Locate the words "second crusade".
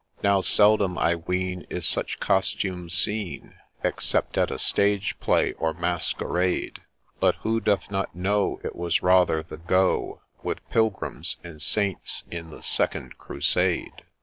12.63-14.01